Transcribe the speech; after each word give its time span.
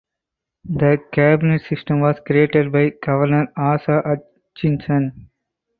The 0.65 0.97
cabinet 1.13 1.61
system 1.61 1.99
was 1.99 2.15
created 2.25 2.71
by 2.71 2.89
Governor 3.05 3.53
Asa 3.55 4.01
Hutchinson. 4.03 5.29